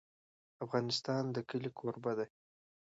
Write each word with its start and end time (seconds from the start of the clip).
افغانستان 0.65 1.23
د 1.35 1.37
کلي 1.49 1.69
کوربه 1.77 2.11
دی. 2.17 2.27